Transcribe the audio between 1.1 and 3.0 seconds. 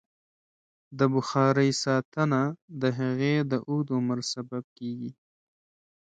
بخارۍ ساتنه د